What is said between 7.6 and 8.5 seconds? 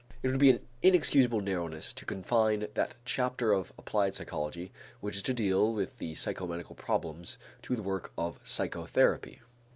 to the work of